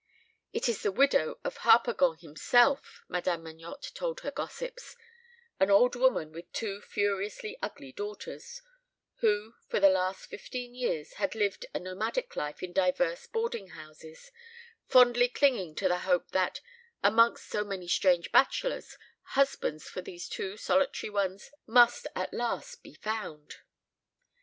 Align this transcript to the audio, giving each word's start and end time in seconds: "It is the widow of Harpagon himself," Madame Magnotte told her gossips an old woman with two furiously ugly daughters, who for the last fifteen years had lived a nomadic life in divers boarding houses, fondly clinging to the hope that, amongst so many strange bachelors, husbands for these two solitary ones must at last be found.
"It 0.51 0.67
is 0.67 0.81
the 0.81 0.91
widow 0.91 1.37
of 1.43 1.57
Harpagon 1.57 2.17
himself," 2.21 3.03
Madame 3.07 3.43
Magnotte 3.43 3.93
told 3.93 4.21
her 4.21 4.31
gossips 4.31 4.95
an 5.59 5.69
old 5.69 5.95
woman 5.95 6.31
with 6.31 6.51
two 6.53 6.81
furiously 6.81 7.55
ugly 7.61 7.91
daughters, 7.91 8.63
who 9.19 9.53
for 9.67 9.79
the 9.79 9.91
last 9.91 10.25
fifteen 10.25 10.73
years 10.73 11.13
had 11.21 11.35
lived 11.35 11.67
a 11.75 11.79
nomadic 11.79 12.35
life 12.35 12.63
in 12.63 12.73
divers 12.73 13.27
boarding 13.27 13.67
houses, 13.77 14.31
fondly 14.87 15.27
clinging 15.29 15.75
to 15.75 15.87
the 15.87 15.99
hope 15.99 16.31
that, 16.31 16.61
amongst 17.03 17.45
so 17.47 17.63
many 17.63 17.87
strange 17.87 18.31
bachelors, 18.31 18.97
husbands 19.37 19.87
for 19.87 20.01
these 20.01 20.27
two 20.27 20.57
solitary 20.57 21.11
ones 21.11 21.51
must 21.67 22.07
at 22.15 22.33
last 22.33 22.81
be 22.81 22.95
found. 22.95 23.57